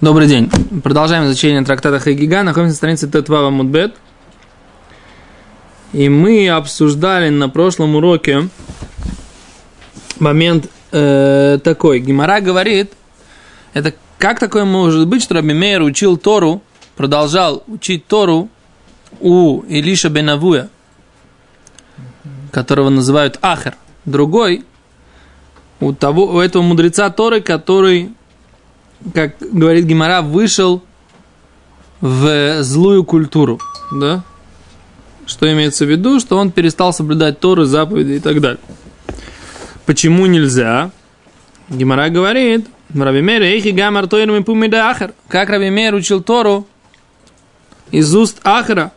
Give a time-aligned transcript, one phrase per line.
[0.00, 0.50] Добрый день.
[0.82, 2.42] Продолжаем изучение трактата Хагига.
[2.42, 3.96] Находимся на странице Тетвава Мудбет.
[5.92, 8.48] И мы обсуждали на прошлом уроке
[10.18, 12.00] момент э, такой.
[12.00, 12.94] Гимара говорит,
[13.74, 16.62] это как такое может быть, что Раби Мейер учил Тору,
[16.96, 18.48] продолжал учить Тору
[19.20, 20.70] у Илиша Бенавуя,
[22.52, 23.76] которого называют Ахер.
[24.06, 24.64] Другой,
[25.78, 28.12] у, того, у этого мудреца Торы, который
[29.14, 30.82] как говорит Гимара, вышел
[32.00, 33.60] в злую культуру,
[33.92, 34.22] да?
[35.26, 36.18] Что имеется в виду?
[36.18, 38.60] Что он перестал соблюдать Торы, заповеди и так далее.
[39.86, 40.90] Почему нельзя?
[41.68, 45.12] Гимара говорит, Раби Мейр, эхи гамар тойрами пумида ахар.
[45.28, 46.66] Как Раби Мейр учил Тору
[47.90, 48.92] из уст Ахара.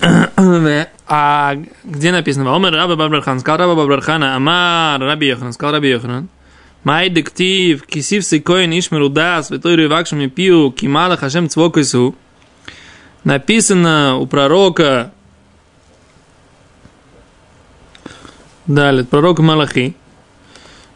[1.10, 2.54] А где написано?
[2.54, 6.28] Омер Раба Бабрхан, сказал Раба Бабрхана, Амар Раби Йохан, сказал Раби Йохан.
[6.84, 12.14] Май дектив, кисив сикоин ишмеру дас, витойру вакшами пиу, кимала хашем цвокайсу.
[13.24, 15.12] Написано у пророка,
[18.66, 19.96] далее, пророка Малахи,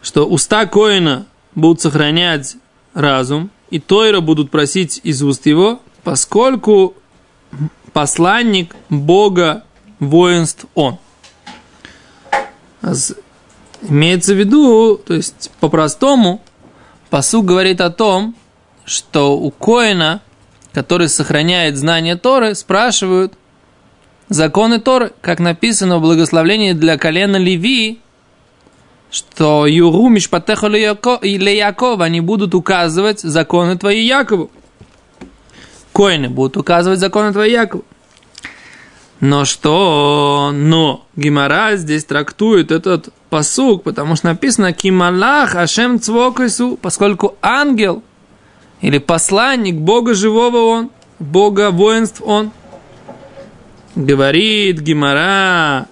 [0.03, 2.57] что уста Коина будут сохранять
[2.95, 6.95] разум, и Тойра будут просить из уст его, поскольку
[7.93, 9.65] посланник Бога
[9.99, 10.99] воинств он.
[13.89, 16.41] Имеется в виду, то есть по-простому,
[17.11, 18.35] посуд говорит о том,
[18.85, 20.23] что у Коина,
[20.73, 23.35] который сохраняет знание Торы, спрашивают
[24.29, 28.01] законы Торы, как написано в благословении для колена Леви,
[29.11, 34.51] что Юру Мишпатеху или Яков, они будут указывать законы твои Якову.
[35.93, 37.85] Коины будут указывать законы твои Якову.
[39.21, 40.51] Но что?
[40.55, 48.03] Но Гимара здесь трактует этот посук, потому что написано Кималах Ашем Цвокайсу, поскольку ангел
[48.83, 52.51] или посланник Бога живого он, Бога воинств он.
[53.95, 55.87] Говорит Гимара,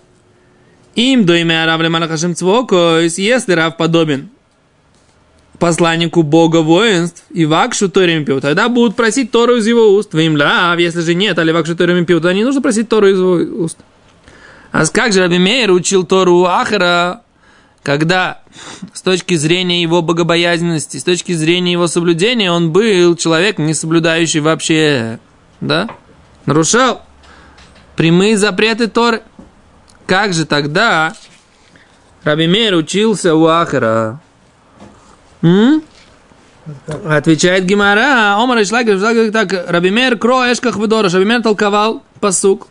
[0.95, 4.29] им до имя Рав Лемалах Ашем Цвокайс, если Рав подобен
[5.59, 10.13] посланнику Бога воинств, и вакшу Торим пил, тогда будут просить Тору из его уст.
[10.13, 13.09] Вы им лав, если же нет, али вакшу Торим пил, тогда не нужно просить Тору
[13.09, 13.79] из его уст.
[14.73, 17.23] А как же Раби Мейер учил Тору у Ахара,
[17.83, 18.41] когда
[18.93, 24.41] с точки зрения его богобоязненности, с точки зрения его соблюдения, он был человек, не соблюдающий
[24.41, 25.19] вообще,
[25.61, 25.89] да,
[26.47, 27.03] нарушал
[27.97, 29.23] прямые запреты Торы.
[30.07, 31.15] Как же тогда
[32.25, 34.21] Раби Мейер учился у Ахара?
[35.43, 35.83] М?
[37.07, 42.69] Отвечает Гимара, Омар Ишлагер, так, Рабимер Кро Эшках Ведораш, Рабимер толковал посук.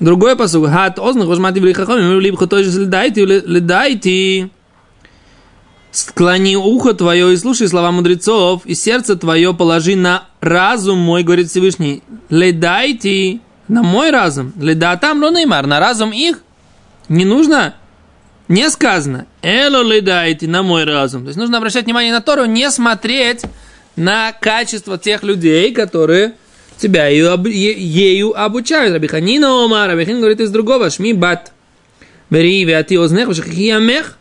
[0.00, 4.50] Другой посук, Хат Ознах Вашмати Влихахом, либо той же ледайте, ледайте.
[5.90, 11.48] Склони ухо твое и слушай слова мудрецов, и сердце твое положи на разум мой, говорит
[11.48, 12.02] Всевышний.
[12.28, 14.52] Ледайте на мой разум.
[14.60, 16.42] Леда там, но Неймар, на разум их.
[17.08, 17.74] Не нужно
[18.48, 21.22] не сказано «Эло ледайте на мой разум».
[21.22, 23.42] То есть нужно обращать внимание на Тору, не смотреть
[23.94, 26.34] на качество тех людей, которые
[26.78, 28.94] тебя ею, об, е, ею обучают.
[28.94, 31.52] Рабиханина Омар, Рабихин говорит из другого, Шми бат,
[32.30, 34.16] бери веати ознех, вшахихиямех,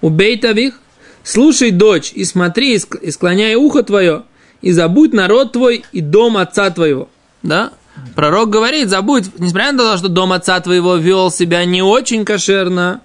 [0.00, 0.80] убей тавих,
[1.22, 4.22] слушай, дочь, и смотри, и склоняй ухо твое,
[4.62, 7.08] и забудь народ твой и дом отца твоего.
[7.42, 7.72] Да?
[8.14, 13.00] Пророк говорит, забудь, несмотря на то, что дом отца твоего вел себя не очень кошерно,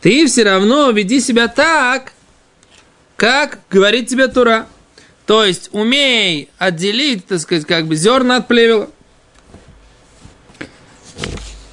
[0.00, 2.12] ты все равно веди себя так,
[3.16, 4.66] как говорит тебе Тура.
[5.26, 8.88] То есть умей отделить, так сказать, как бы зерна от плевела.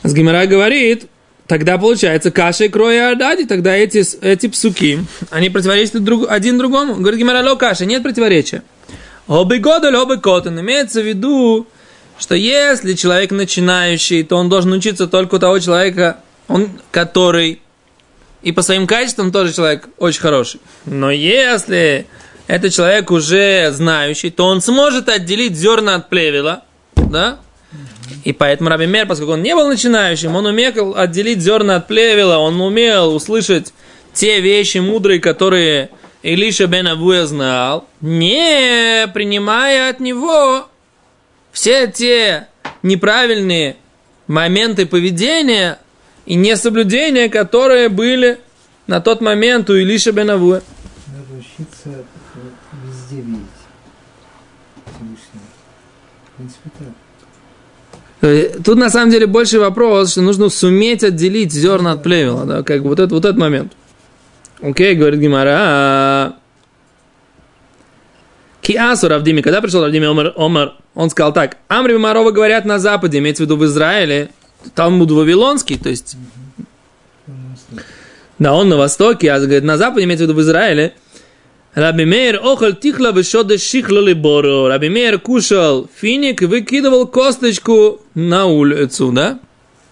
[0.01, 1.07] С Гимера говорит,
[1.47, 6.95] тогда получается каша и кроя адади, тогда эти, эти псуки, они противоречат друг, один другому.
[6.95, 8.63] Говорит Гимера, ло каша, нет противоречия.
[9.27, 10.59] Обы года, обы котен.
[10.59, 11.67] Имеется в виду,
[12.17, 17.61] что если человек начинающий, то он должен учиться только у того человека, он, который
[18.41, 20.59] и по своим качествам тоже человек очень хороший.
[20.85, 22.07] Но если
[22.47, 26.63] это человек уже знающий, то он сможет отделить зерна от плевела,
[26.95, 27.39] да?
[28.23, 32.37] И поэтому Раби Мер, поскольку он не был начинающим, он умел отделить зерна от плевела,
[32.37, 33.73] он умел услышать
[34.13, 35.89] те вещи мудрые, которые
[36.21, 40.67] Илиша бен Авуя знал, не принимая от него
[41.51, 42.47] все те
[42.81, 43.77] неправильные
[44.27, 45.79] моменты поведения,
[46.25, 48.39] и несоблюдения, которые были
[48.87, 50.61] на тот момент у Илиша бен Авуа.
[51.07, 52.05] Надо учиться
[56.43, 58.63] принципе, так.
[58.63, 62.81] Тут на самом деле больше вопрос, что нужно суметь отделить зерна от плевела, да, как
[62.81, 63.73] бы вот, это, вот этот момент.
[64.61, 66.35] Окей, говорит Гимара.
[68.61, 73.17] Киасу Равдими, когда пришел Равдими Омар, Омар, он сказал так, Амри Марова говорят на Западе,
[73.17, 74.29] имеется в виду в Израиле,
[74.73, 76.15] Талмуд Вавилонский, то есть,
[78.39, 80.93] да, он на Востоке, а говорит, на Западе, имеется в виду в Израиле,
[81.75, 84.67] Раби Мейер охал тихла вышода шихлали бору.
[84.67, 89.39] Раби Мейер кушал финик выкидывал косточку на улицу, да?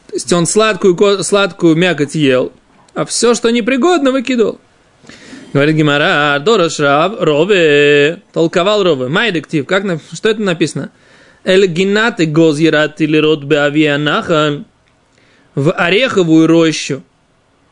[0.07, 2.51] То есть он сладкую, сладкую мякоть ел,
[2.93, 4.59] а все, что непригодно, выкидывал.
[5.53, 9.07] Говорит Гимара, Дорош Рав, Рове, толковал Рове.
[9.07, 9.83] Майдектив, как,
[10.13, 10.91] что это написано?
[11.43, 14.65] Эль гинаты гоз или рот беавианахан
[15.55, 17.01] в ореховую рощу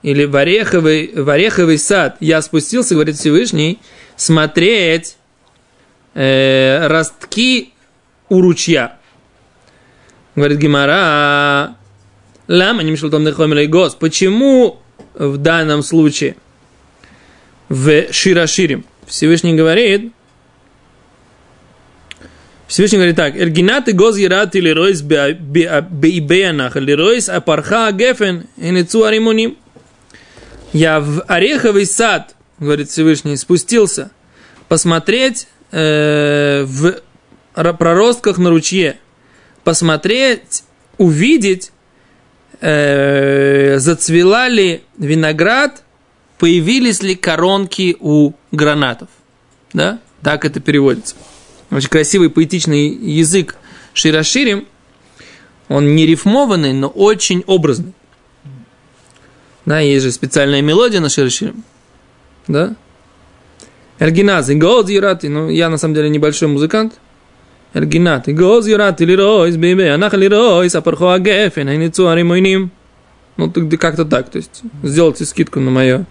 [0.02, 3.80] или в ореховый, в ореховый сад я спустился, говорит Всевышний,
[4.16, 5.18] смотреть
[6.14, 7.74] э, ростки
[8.30, 8.98] у ручья.
[10.36, 11.76] Говорит Гимара,
[12.48, 13.26] лама не мешал там
[13.70, 13.96] гос.
[13.96, 14.80] Почему
[15.16, 16.36] в данном случае
[17.68, 20.12] в Широширим Всевышний говорит,
[22.68, 29.04] Всевышний говорит так, Эргинаты гоз ерат или ройс бейбеянах, или ройс апарха гефен, и нецу
[29.04, 29.58] аримуним.
[30.74, 34.12] Я в ореховый сад, говорит Всевышний, спустился
[34.68, 37.02] посмотреть э, в
[37.54, 39.00] проростках на ручье,
[39.64, 40.64] посмотреть,
[40.98, 41.72] увидеть,
[42.62, 45.84] э, зацвела ли виноград,
[46.38, 49.10] появились ли коронки у гранатов.
[49.74, 50.00] Да?
[50.22, 51.16] Так это переводится.
[51.72, 53.56] Очень красивый поэтичный язык
[53.94, 54.68] Широширим.
[55.68, 57.94] Он не рифмованный, но очень образный.
[59.70, 61.64] Да, есть же специальная мелодия на Широширим.
[62.48, 62.76] Да?
[64.00, 65.28] Эргиназ и Гоз Юрати.
[65.28, 66.94] Ну, я на самом деле небольшой музыкант.
[67.76, 72.72] Эргинат и Гоз Юрати лиройс, бейбе, анах лиройс, апархо агефен, айницу аримойним.
[73.38, 74.32] Ну, как-то так.
[74.32, 76.08] То есть, сделайте скидку на мое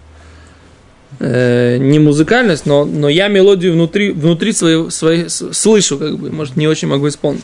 [1.19, 6.55] э, не музыкальность, но, но я мелодию внутри, внутри своей, своей слышу, как бы, может,
[6.55, 7.43] не очень могу исполнить.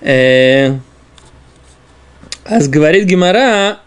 [0.00, 0.78] Э,
[2.46, 3.80] а говорит Гимара,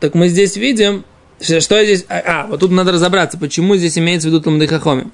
[0.00, 1.04] так мы здесь видим,
[1.40, 2.04] что здесь...
[2.08, 5.10] А, а, вот тут надо разобраться, почему здесь имеется в виду Талмудыхахоми.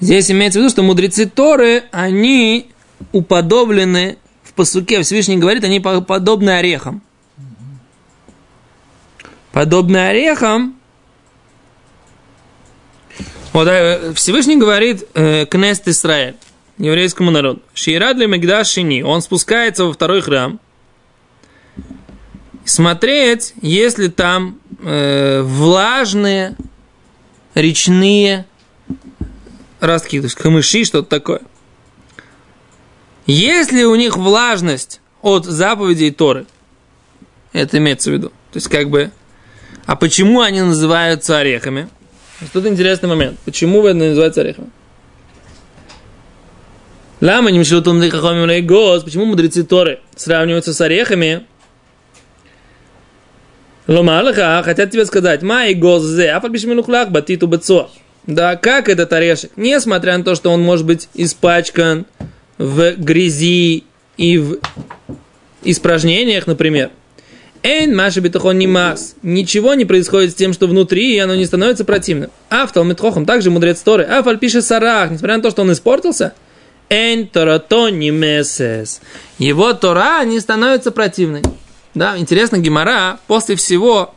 [0.00, 2.70] Здесь имеется в виду, что мудрецы Торы, они
[3.12, 7.02] уподоблены в посуке, Всевышний говорит, они подобны орехам.
[9.52, 10.76] Подобны орехам.
[13.52, 16.34] Вот э, Всевышний говорит э, Кнест Исраэль,
[16.76, 17.62] еврейскому народу.
[17.72, 20.58] Ширад ли Мегдашини, он спускается во второй храм,
[22.64, 26.56] смотреть, если там э, влажные
[27.54, 28.46] речные
[29.80, 31.42] ростки, то есть камыши, что-то такое.
[33.26, 36.46] Если у них влажность от заповедей Торы,
[37.52, 38.28] это имеется в виду.
[38.28, 39.10] То есть, как бы,
[39.86, 41.88] а почему они называются орехами?
[42.52, 43.38] Тут интересный момент.
[43.44, 44.68] Почему это называется орехами?
[47.20, 47.82] Лама не мешал.
[47.82, 51.46] Почему мудрецы Торы сравниваются с орехами?
[53.86, 57.90] Ломалаха хотят тебе сказать, май гоззе, а фальбишминухлах батиту бацо.
[58.26, 59.50] Да, как этот орешек?
[59.56, 62.06] Несмотря на то, что он может быть испачкан
[62.56, 63.84] в грязи
[64.16, 64.58] и в
[65.62, 66.90] испражнениях, например.
[67.62, 69.16] Эйн маша битахон не мас.
[69.22, 72.30] Ничего не происходит с тем, что внутри, и оно не становится противным.
[72.50, 72.72] А в
[73.24, 74.04] также мудрец Торы.
[74.04, 76.34] А фальпише сарах, несмотря на то, что он испортился,
[76.90, 79.00] эйн торато не месес.
[79.38, 81.42] Его Тора не становится противной.
[81.94, 84.14] Да, интересно, Гимара после всего,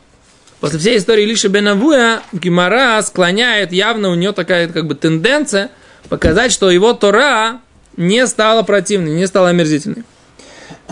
[0.60, 5.70] после всей истории Лиша Бенавуя, Гимара склоняет, явно у нее такая как бы тенденция
[6.08, 7.60] показать, что его Тора
[7.96, 10.04] не стала противной, не стала омерзительной.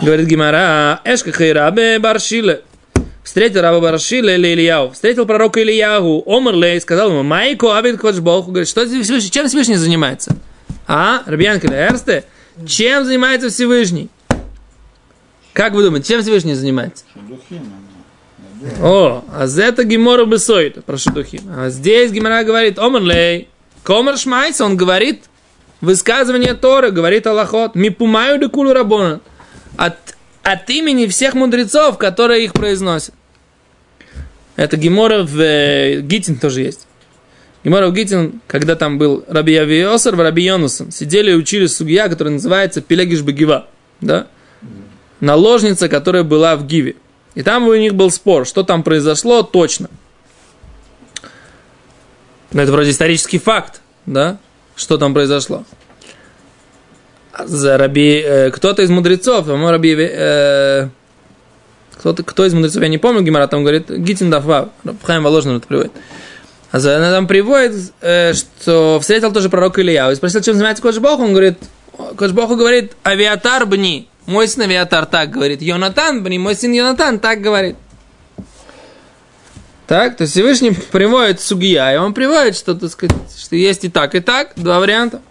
[0.01, 2.61] Говорит Гимара, Эшка Хайрабе Баршиле.
[3.23, 4.91] Встретил раба Баршиле или Ильяу.
[4.91, 6.23] Встретил пророка Ильяу.
[6.25, 8.47] Омрлей сказал ему, Майку Абид Бог.
[8.47, 10.37] Говорит, что Всевышний, чем Всевышний занимается?
[10.87, 12.23] А, Рабьянка Эрсте,
[12.65, 14.09] чем занимается Всевышний?
[15.57, 17.03] Как вы думаете, чем Всевышний занимается?
[18.79, 21.41] О, а за это Гимора Бесоид, про Шедухим.
[21.49, 23.47] А здесь Гимора говорит, Омрлей,
[23.81, 25.23] Комар Шмайс, он говорит,
[25.81, 29.19] высказывание Торы, говорит Аллахот, Мипумаю декулу Рабона,
[29.77, 29.97] от,
[30.43, 33.15] от имени всех мудрецов, которые их произносят.
[34.57, 36.85] Это Гимора в э, Гитин тоже есть.
[37.63, 42.09] Гимора в Гитин, когда там был Раби Явиосар в Раби Йонусан, сидели и учили судья,
[42.09, 43.65] который называется Пелегиш Багива.
[44.01, 44.27] Да?
[45.19, 46.95] Наложница, которая была в Гиве.
[47.35, 49.89] И там у них был спор, что там произошло точно.
[52.51, 54.37] Но это вроде исторический факт, да?
[54.75, 55.63] Что там произошло?
[57.45, 60.89] За раби, э, кто-то из мудрецов, по-моему, раби, э,
[61.97, 64.69] кто, кто из мудрецов, я не помню, Гимара там говорит, Гитин Дафва,
[65.03, 65.91] Хайм Воложный это приводит.
[66.71, 70.11] А она там приводит, э, что встретил тоже пророк Илья.
[70.11, 71.57] И спросил, чем занимается Кодж Бог, он говорит,
[71.97, 77.41] Бог говорит, авиатар бни, мой сын авиатар так говорит, Йонатан бни, мой сын Йонатан так
[77.41, 77.75] говорит.
[79.87, 83.89] Так, то есть Всевышний приводит сугия, и он приводит, что, так сказать, что есть и
[83.89, 85.21] так, и так, два варианта.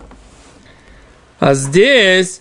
[1.38, 2.40] А здесь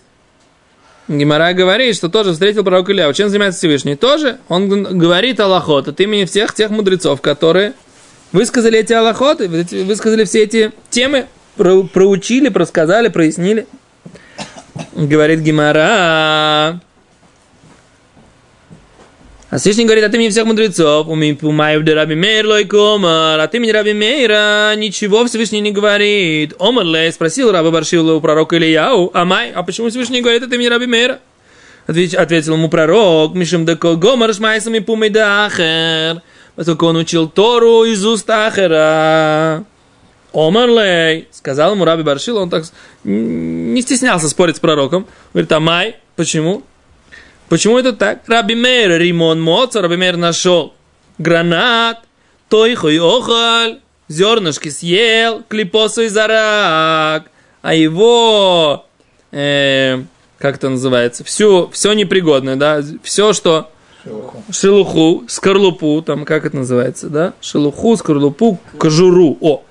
[1.07, 3.11] Гимара говорит, что тоже встретил пророк Илья.
[3.13, 3.95] Чем занимается Всевышний?
[3.95, 7.73] Тоже он говорит Аллахот от имени всех тех мудрецов, которые
[8.31, 11.27] высказали эти Аллахоты, высказали все эти темы,
[11.57, 13.67] про, проучили, просказали, прояснили.
[14.93, 16.81] Говорит Гимара.
[19.55, 23.71] А Всевышний говорит от имени всех мудрецов, умаев де раби мейр лой комар, от имени
[23.71, 26.55] раби мейра ничего Всевышний не говорит.
[26.59, 30.67] Омар лей спросил раба Баршила у пророка Ильяу, амай, а почему Всевышний говорит от имени
[30.67, 31.19] раби мейра?
[31.87, 36.21] Ответил ему пророк, Мишем деко гомар шмайсами пумей дахер,
[36.55, 39.63] поскольку он учил Тору из уст Ахера.
[40.35, 42.65] Омар лей, сказал ему раби Баршила, он так
[43.03, 45.07] не стеснялся спорить с пророком.
[45.33, 46.63] Говорит, амай, почему?
[47.47, 48.23] Почему это так?
[48.27, 50.73] Раби Мейр римон моца, Раби Мейр нашел
[51.17, 51.99] гранат,
[52.49, 58.85] тойхой охаль, зернышки съел, клипосу и зарак, а его,
[59.31, 60.03] э,
[60.37, 63.71] как это называется, все, все непригодное, да, все, что
[64.03, 64.43] шелуху.
[64.51, 69.63] шелуху, скорлупу, там, как это называется, да, шелуху, скорлупу, кожуру, о,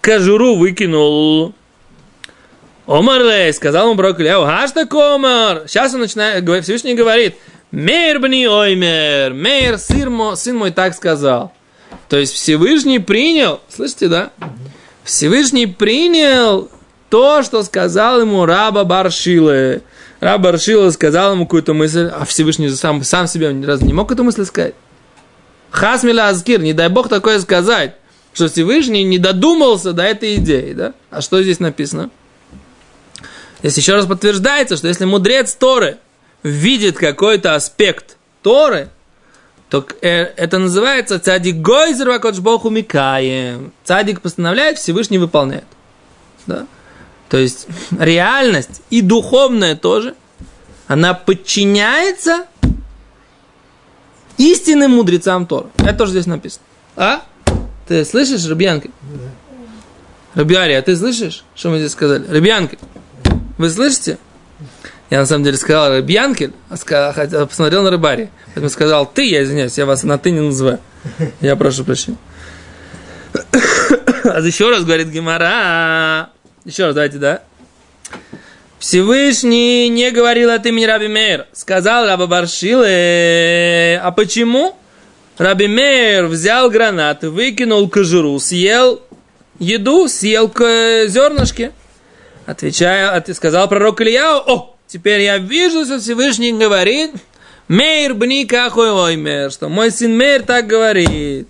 [0.00, 1.54] кожуру выкинул,
[2.86, 5.64] Омарлей, сказал ему пророк Ильяу, Хашта Комар.
[5.66, 7.36] Сейчас он начинает, Всевышний говорит,
[7.70, 11.52] Мейр бни оймер, Мейр, сын сын мой так сказал.
[12.08, 14.30] То есть Всевышний принял, слышите, да?
[15.04, 16.68] Всевышний принял
[17.08, 19.82] то, что сказал ему раба Баршилы.
[20.20, 24.22] Раб Баршила сказал ему какую-то мысль, а Всевышний сам, сам себе разве не мог эту
[24.22, 24.74] мысль сказать?
[25.70, 27.94] Хасмила Азкир, не дай Бог такое сказать,
[28.32, 30.94] что Всевышний не додумался до этой идеи, да?
[31.10, 32.10] А что здесь написано?
[33.60, 35.98] Здесь еще раз подтверждается, что если мудрец Торы
[36.42, 38.88] видит какой-то аспект Торы,
[39.68, 43.72] то э, это называется цадик гойзер вакодж боху микаем.
[43.84, 45.64] Цадик постановляет, Всевышний выполняет.
[46.46, 46.66] Да?
[47.28, 50.14] То есть реальность и духовная тоже,
[50.88, 52.46] она подчиняется
[54.38, 55.68] истинным мудрецам Тора.
[55.78, 56.64] Это тоже здесь написано.
[56.96, 57.22] А?
[57.90, 58.86] Ты слышишь, Рабьянка?
[59.02, 60.40] Да.
[60.40, 62.24] Рабиария, ты слышишь, что мы здесь сказали?
[62.24, 62.76] Рабьянка.
[63.58, 64.16] Вы слышите?
[65.10, 68.30] Я на самом деле сказал Рыбьянкель, а посмотрел на Рыбари.
[68.46, 70.78] Поэтому сказал ты, я извиняюсь, я вас на ты не называю.
[71.40, 72.18] Я прошу прощения.
[74.22, 76.30] А еще раз говорит Гимара.
[76.64, 77.42] Еще раз, давайте, да?
[78.78, 81.46] Всевышний не говорил от имени Раби Мейр.
[81.52, 83.98] Сказал Раба Баршиле.
[84.00, 84.76] А почему?
[85.40, 89.00] Раби Мейр взял гранат, выкинул кожуру, съел
[89.58, 90.52] еду, съел
[91.08, 91.72] зернышки.
[92.44, 97.12] Отвечая, от, сказал пророк Ильяу, о, теперь я вижу, что Всевышний говорит,
[97.68, 101.48] Мейр бни кахой оймер, что мой сын Мейр так говорит.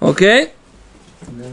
[0.00, 0.48] Окей?
[1.20, 1.44] Да.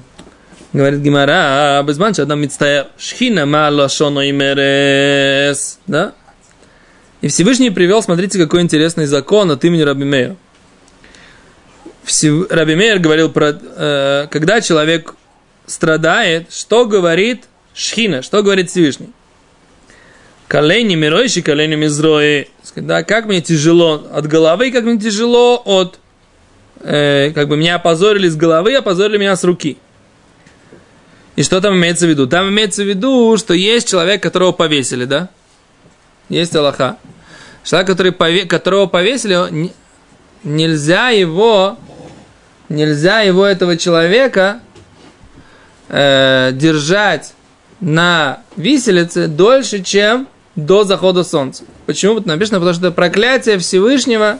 [0.71, 5.79] Говорит Гимара, безман адам мицтаер, шхина мало шоно имерес.
[5.85, 6.13] Да?
[7.19, 10.37] И Всевышний привел, смотрите, какой интересный закон от имени Раби Мейра.
[12.49, 15.15] Раби Мейер говорил про, э, когда человек
[15.65, 19.09] страдает, что говорит Шхина, что говорит Всевышний?
[20.47, 22.49] Колени миройши, колени мизрои.
[22.75, 25.99] Да, как мне тяжело от головы, как мне тяжело от...
[26.81, 29.77] Э, как бы меня опозорили с головы, опозорили меня с руки.
[31.35, 32.27] И что там имеется в виду?
[32.27, 35.29] Там имеется в виду, что есть человек, которого повесили, да?
[36.27, 36.97] Есть Аллаха.
[37.63, 38.45] Человек, который пове...
[38.45, 39.71] которого повесили,
[40.43, 41.77] нельзя его,
[42.69, 44.61] нельзя его, этого человека,
[45.89, 47.33] э, держать
[47.79, 51.63] на виселице дольше, чем до захода солнца.
[51.85, 52.15] Почему?
[52.15, 54.39] Вот написано, потому что это проклятие Всевышнего,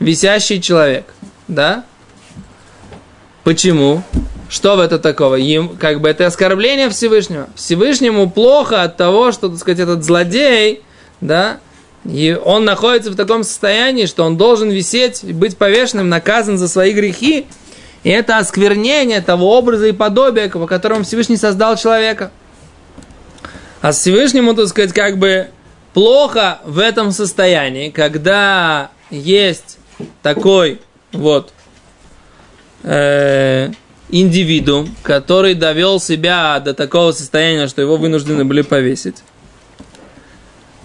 [0.00, 1.06] висящий человек.
[1.48, 1.84] Да?
[3.44, 4.02] Почему?
[4.48, 5.36] Что в это такого?
[5.36, 7.48] Им, как бы это оскорбление Всевышнего.
[7.54, 10.82] Всевышнему плохо от того, что, так сказать, этот злодей,
[11.20, 11.58] да,
[12.04, 16.92] и он находится в таком состоянии, что он должен висеть быть повешенным, наказан за свои
[16.92, 17.46] грехи.
[18.04, 22.30] И это осквернение того образа и подобия, по которому Всевышний создал человека.
[23.80, 25.48] А Всевышнему, так сказать, как бы
[25.92, 29.78] плохо в этом состоянии, когда есть
[30.22, 30.80] такой
[31.12, 31.52] вот
[32.84, 33.70] э,
[34.10, 39.16] индивидуум, который довел себя до такого состояния, что его вынуждены были повесить.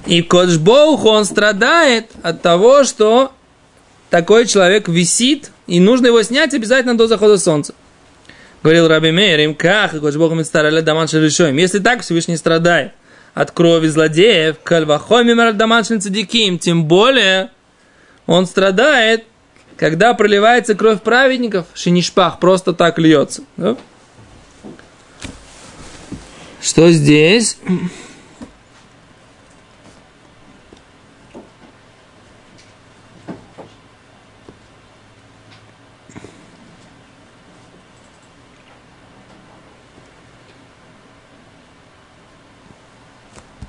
[0.06, 3.32] И Коджбоух, он страдает от того, что
[4.10, 7.74] такой человек висит, и нужно его снять обязательно до захода солнца.
[8.62, 11.58] Говорил Раби Мейер, им как, и Богом старали даман решаем.
[11.58, 12.94] Если так, Всевышний страдает
[13.34, 17.52] от крови злодеев, кальвахоми даман цадиким, тем более
[18.26, 19.26] он страдает,
[19.78, 23.44] когда проливается кровь праведников, шинишпах просто так льется.
[23.58, 23.76] Да?
[26.62, 27.58] Что здесь?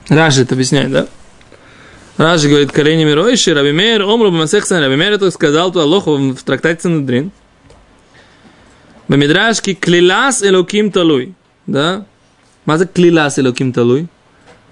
[0.08, 1.06] Раши это объясняет, да?
[2.16, 6.42] Раши говорит, колени Миройши, Раби Мейер, Омру Бамасехсан, Раби Мейер это сказал ту Аллаху в
[6.42, 7.32] трактате Санадрин.
[9.08, 11.34] Бамидрашки клилас элоким талуй.
[11.66, 12.06] Да?
[12.64, 14.08] Маза клилас элоким талуй.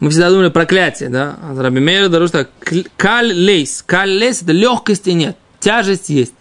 [0.01, 1.37] Мы всегда думали проклятие, да?
[1.43, 2.51] А Раби Мейер даруш так,
[2.97, 3.83] каль лейс.
[3.87, 6.35] Каль лейс это легкости нет, тяжесть есть.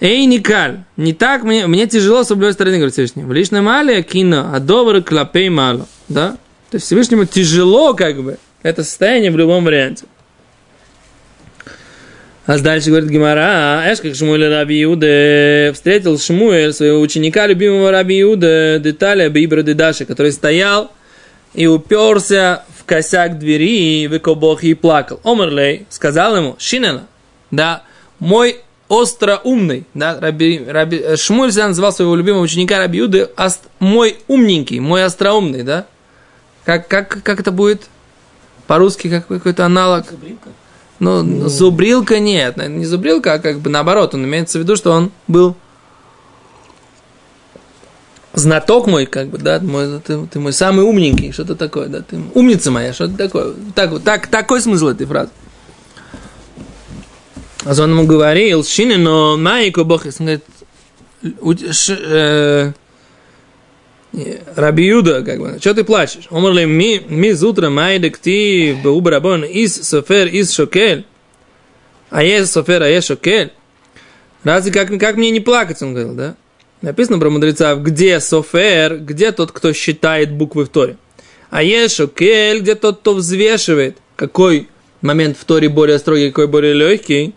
[0.00, 3.22] Эй, не каль, не так, мне, мне тяжело с любой стороны, говорит Всевышний.
[3.22, 6.38] В личном мале кино, а добрый клапей мало, да?
[6.70, 10.06] То есть Всевышнему тяжело, как бы, это состояние в любом варианте.
[12.46, 18.22] А дальше говорит Гимара, эш как Шмуэль Раби Иуда встретил Шмуэль, своего ученика, любимого Раби
[18.22, 20.90] Иуда, детали Бибра Дедаши, который стоял
[21.54, 25.20] и уперся в косяк двери, выкобох и плакал.
[25.24, 27.06] Омерлей сказал ему, Шинена,
[27.50, 27.82] да,
[28.18, 33.28] мой остроумный, да, Раби, Раби, Шмуэль называл своего любимого ученика Раби Иуды,
[33.78, 35.86] мой умненький, мой остроумный, да,
[36.64, 37.88] как, как, как это будет?
[38.66, 40.08] По-русски как какой-то аналог?
[40.10, 40.48] Зубрилка?
[40.98, 42.56] Ну, ну, зубрилка нет.
[42.56, 44.14] Не зубрилка, а как бы наоборот.
[44.14, 45.56] Он имеется в виду, что он был
[48.34, 52.20] знаток мой, как бы, да, мой, ты, ты мой самый умненький, что-то такое, да, ты
[52.34, 53.54] умница моя, что-то такое.
[53.74, 55.30] Так, так, такой смысл этой фразы.
[57.64, 60.12] А он ему говорил, шины, но майко бог, он
[61.22, 62.72] говорит, ш, э,
[64.56, 66.26] Раби Юда, как бы, что ты плачешь?
[66.30, 71.04] Омрли ми, ми зутра майдек ти беубарабон из софер из шокель.
[72.10, 73.52] А есть софер, а есть шокель.
[74.42, 76.34] Разве как, как мне не плакать, он говорил, да?
[76.82, 80.96] Написано про мудреца, где софер, где тот, кто считает буквы в Торе.
[81.50, 83.98] А есть шокель, где тот, кто взвешивает.
[84.16, 84.68] Какой
[85.02, 87.34] момент в Торе более строгий, какой более легкий?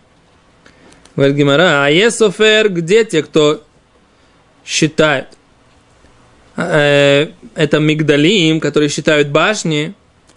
[1.15, 3.61] Говорит Гимара, а есть софер, где те, кто
[4.65, 5.27] считает.
[6.55, 9.93] Э, это мигдалим, которые считают башни.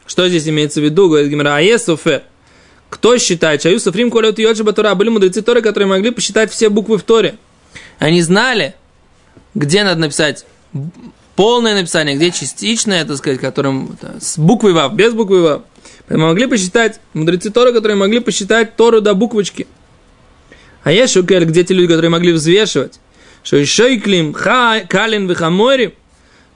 [0.07, 1.09] Что здесь имеется в виду?
[1.09, 2.23] Говорит Гимара, Аесофер.
[2.89, 3.63] Кто считает?
[3.63, 4.95] Шаю Софрим Колет Йоджиба Тора.
[4.95, 7.37] Были мудрецы Торы, которые могли посчитать все буквы в Торе.
[7.99, 8.75] Они знали,
[9.55, 10.47] где надо написать
[11.35, 15.63] полное написание, где частичное, так сказать, которым с буквой Вав, без буквы Вав.
[16.09, 19.67] Поэтому могли посчитать, мудрецы Торы, которые могли посчитать Тору до буквочки.
[20.85, 23.01] А есть шукель, где те люди, которые могли взвешивать.
[23.43, 25.95] Что еще и клим, калин, вихамори,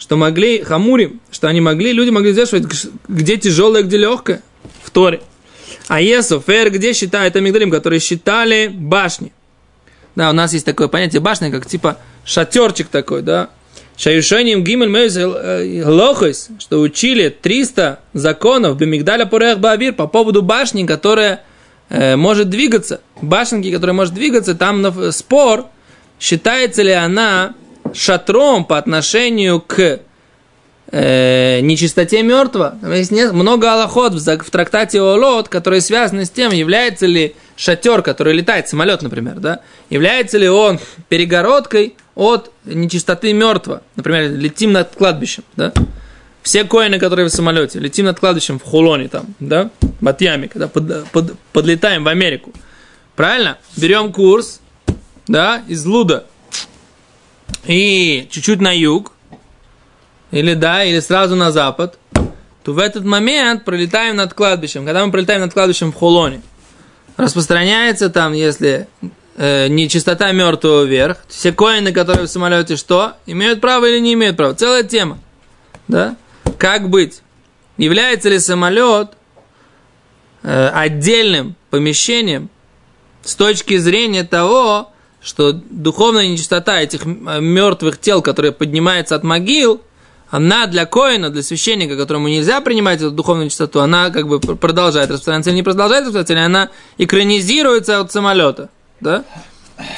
[0.00, 2.64] что могли, хамури, что они могли, люди могли взвешивать,
[3.06, 4.42] где тяжелое, где легкое,
[4.82, 5.20] в Торе.
[5.88, 9.32] А Есофер, где считают Амигдалим, которые считали башни.
[10.16, 13.50] Да, у нас есть такое понятие башни, как типа шатерчик такой, да.
[13.98, 21.44] Шаюшеним гимель э, лохойс, что учили 300 законов Бемигдаля Порех Бавир по поводу башни, которая
[21.90, 23.02] э, может двигаться.
[23.20, 25.66] Башенки, которая может двигаться, там спор,
[26.18, 27.54] считается ли она
[27.94, 30.00] шатром по отношению к
[30.90, 32.76] э, нечистоте мертвого.
[32.80, 38.02] Там есть много аллоход в, в трактате Олот, которые связаны с тем, является ли шатер,
[38.02, 43.82] который летает, самолет, например, да, является ли он перегородкой от нечистоты мертвого.
[43.96, 45.72] Например, летим над кладбищем, да.
[46.42, 50.68] Все коины, которые в самолете, летим над кладбищем в Хулоне там, да, в Батьяме, когда
[50.68, 52.52] под, под, подлетаем в Америку.
[53.14, 53.58] Правильно?
[53.76, 54.60] Берем курс,
[55.28, 56.24] да, из Луда
[57.64, 59.12] и чуть-чуть на юг,
[60.30, 61.98] или да, или сразу на запад,
[62.62, 64.84] то в этот момент пролетаем над кладбищем.
[64.84, 66.42] Когда мы пролетаем над кладбищем в Хулоне,
[67.16, 68.86] распространяется там, если
[69.36, 73.14] э, не чистота мертвого вверх, все коины, которые в самолете, что?
[73.26, 74.54] Имеют право или не имеют права?
[74.54, 75.18] Целая тема.
[75.88, 76.16] Да?
[76.58, 77.22] Как быть?
[77.76, 79.12] Является ли самолет
[80.42, 82.50] э, отдельным помещением
[83.22, 89.82] с точки зрения того, что духовная нечистота этих э, мертвых тел, которые поднимаются от могил,
[90.30, 95.10] она для коина, для священника, которому нельзя принимать эту духовную нечистоту, она как бы продолжает
[95.10, 98.70] распространяться или не продолжает распространяться, или она экранизируется от самолета.
[99.00, 99.24] Да?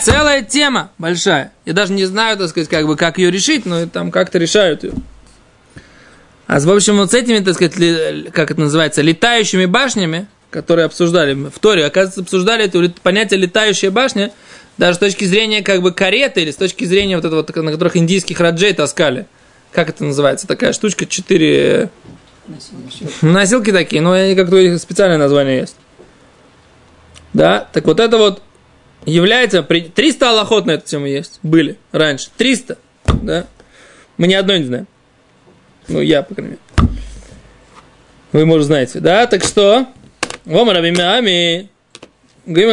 [0.00, 1.52] Целая тема большая.
[1.64, 4.84] Я даже не знаю, так сказать, как бы, как ее решить, но там как-то решают
[4.84, 4.94] ее.
[6.46, 7.74] А в общем, вот с этими, так сказать,
[8.32, 14.32] как это называется, летающими башнями, которые обсуждали в Торе, оказывается, обсуждали это понятие «летающая башня»,
[14.78, 17.96] даже с точки зрения как бы кареты или с точки зрения вот этого, на которых
[17.96, 19.26] индийских раджей таскали.
[19.70, 20.46] Как это называется?
[20.46, 21.90] Такая штучка, четыре...
[23.22, 25.76] Носилки такие, но как-то специальное название есть.
[27.32, 28.42] Да, так вот это вот
[29.06, 29.62] является...
[29.62, 32.28] 300 аллоход на эту тему есть, были раньше.
[32.36, 32.78] 300,
[33.22, 33.46] да.
[34.18, 34.86] Мы ни одной не знаем.
[35.88, 36.92] Ну, я, по крайней мере.
[38.32, 39.00] Вы, может, знаете.
[39.00, 39.86] Да, так что...
[40.44, 41.70] Вома Рабимами.
[42.44, 42.64] Были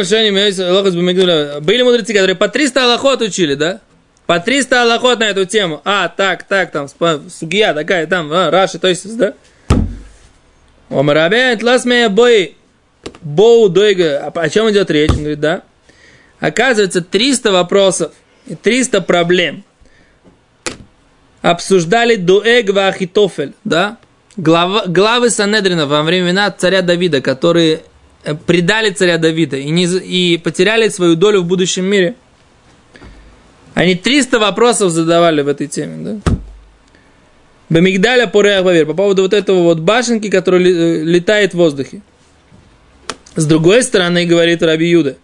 [1.82, 3.80] мудрецы, которые по 300 аллоход учили, да?
[4.26, 5.80] По 300 аллоход на эту тему.
[5.84, 6.88] А, так, так, там,
[7.28, 9.34] сугия такая, там, а, Раши, то есть, да?
[10.88, 12.56] Омарабен, тласмея бой,
[13.22, 14.32] боу дойга.
[14.34, 15.10] О чем идет речь?
[15.10, 15.62] Он говорит, да?
[16.40, 18.12] Оказывается, 300 вопросов
[18.46, 19.64] и 300 проблем
[21.42, 23.98] обсуждали дуэг вахитофель, да?
[24.36, 27.82] Глава, главы Санедрина во времена царя Давида, которые
[28.46, 32.14] предали царя Давида и, не, и потеряли свою долю в будущем мире.
[33.74, 36.32] Они 300 вопросов задавали в этой теме, да?
[37.70, 42.02] Бамигдаля Порех Бавир, по поводу вот этого вот башенки, которая э, летает в воздухе.
[43.36, 45.16] С другой стороны, говорит Раби Юда,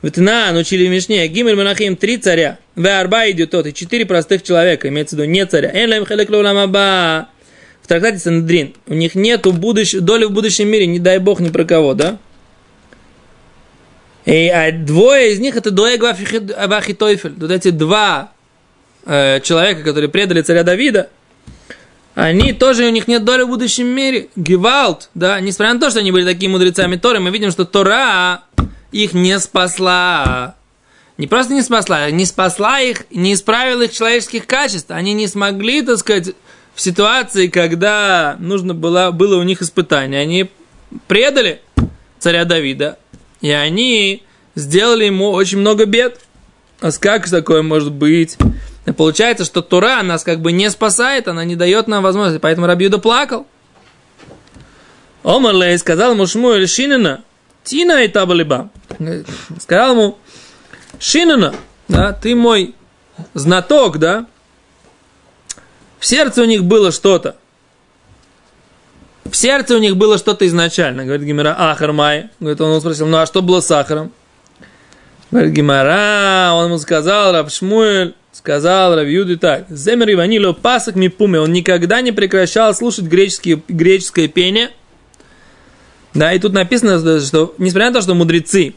[0.00, 4.44] Втна, учили в Мишне, Гимель Монахим, три царя, В Арба идет тот, и четыре простых
[4.44, 5.70] человека, имеется в виду не царя.
[5.74, 9.94] Энлем в трактате Сандрин, у них нету будущ...
[9.94, 12.18] доли в будущем мире, не дай бог ни про кого, да?
[14.28, 17.32] И а двое из них это Дуэг Абахитойфель.
[17.38, 18.32] Вот эти два
[19.06, 21.08] э, человека, которые предали царя Давида,
[22.14, 24.28] они тоже, у них нет доли в будущем мире.
[24.36, 28.42] Гевалт, да, несмотря на то, что они были такими мудрецами Торы, мы видим, что Тора
[28.92, 30.56] их не спасла.
[31.16, 34.90] Не просто не спасла, не спасла их, не исправила их человеческих качеств.
[34.90, 36.34] Они не смогли, так сказать,
[36.74, 40.20] в ситуации, когда нужно было, было у них испытание.
[40.20, 40.50] Они
[41.06, 41.62] предали
[42.18, 42.98] царя Давида,
[43.40, 44.22] и они
[44.54, 46.20] сделали ему очень много бед.
[46.80, 48.36] А как такое может быть?
[48.86, 52.40] И получается, что Тура нас как бы не спасает, она не дает нам возможности.
[52.40, 53.46] Поэтому Рабиуда плакал.
[55.22, 57.24] Омарлей сказал ему Шмуэль Шинина,
[57.64, 58.70] Тина и Табалиба.
[59.60, 60.18] Сказал ему,
[60.98, 61.54] Шинина,
[61.88, 62.74] да, ты мой
[63.34, 64.26] знаток, да,
[65.98, 67.36] в сердце у них было что-то.
[69.30, 72.30] В сердце у них было что-то изначально, говорит Гимера, Ахармай.
[72.40, 74.12] Говорит, он спросил, ну а что было с сахаром?
[75.30, 81.38] Говорит Гимара, он ему сказал, Раб Шмуэль, сказал Раб Юди так, Земер Иванило пасок мипуме,
[81.40, 84.70] он никогда не прекращал слушать греческие, греческое пение.
[86.14, 88.72] Да, и тут написано, что несмотря на то, что мудрецы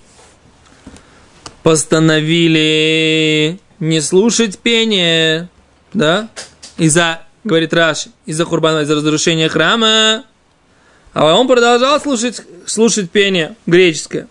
[1.63, 5.47] постановили не слушать пение,
[5.93, 6.27] да,
[6.77, 10.25] из-за, говорит Раш, из-за хурбана, из-за разрушения храма,
[11.13, 14.27] а он продолжал слушать, слушать пение греческое.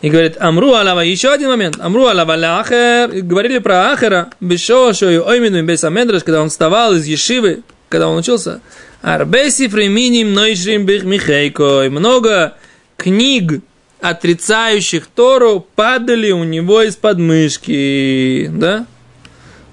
[0.00, 5.18] И говорит, Амру алава, еще один момент, Амру алава ляхер, говорили про Ахера, Бешошо и
[5.18, 8.60] Оймину Бесамедраш, когда он вставал из Ешивы, когда он учился,
[9.00, 12.54] Арбеси фреминим нойшрим михейко, много
[12.96, 13.62] книг,
[14.00, 18.86] отрицающих Тору, падали у него из подмышки, да?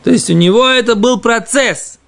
[0.04, 1.99] То есть у него это был процесс.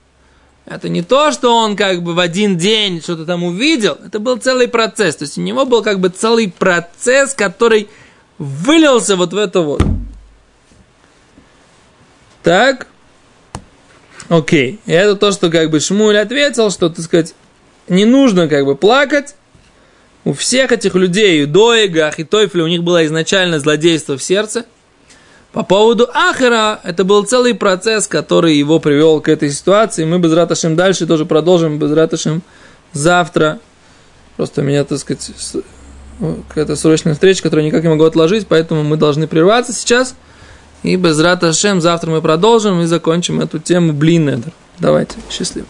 [0.66, 4.38] Это не то, что он как бы в один день что-то там увидел, это был
[4.38, 5.16] целый процесс.
[5.16, 7.90] То есть у него был как бы целый процесс, который
[8.38, 9.84] вылился вот в это вот.
[12.44, 12.88] Так.
[14.30, 14.80] Окей.
[14.86, 17.36] И это то, что как бы Шмуль ответил, что, так сказать,
[17.88, 19.36] не нужно как бы плакать.
[20.24, 24.66] У всех этих людей, у Доига, Ахитойфля, у них было изначально злодейство в сердце.
[25.54, 30.06] По поводу Ахера, это был целый процесс, который его привел к этой ситуации.
[30.06, 32.42] Мы без Раташем дальше тоже продолжим без Раташем
[32.94, 33.60] завтра.
[34.38, 35.30] Просто у меня, так сказать,
[36.48, 40.16] какая-то срочная встреча, которую никак не могу отложить, поэтому мы должны прерваться сейчас.
[40.84, 44.44] И без Раташем завтра мы продолжим и закончим эту тему Блин
[44.80, 45.68] Давайте, счастливо.